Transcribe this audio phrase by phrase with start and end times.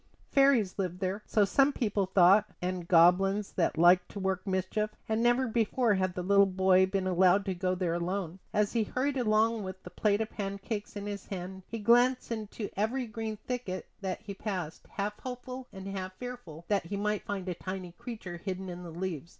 [0.31, 5.21] Fairies lived there, so some people thought, and goblins that liked to work mischief; and
[5.21, 8.39] never before had the little boy been allowed to go there alone.
[8.51, 12.71] As he hurried along with the plate of pancakes in his hand he glanced into
[12.75, 17.47] every green thicket that he passed, half hopeful, and half fearful that he might find
[17.47, 19.29] a tiny creature hidden in the leaves.